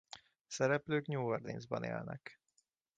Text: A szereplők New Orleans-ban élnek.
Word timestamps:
A 0.11 0.17
szereplők 0.47 1.07
New 1.07 1.21
Orleans-ban 1.25 1.83
élnek. 1.83 2.39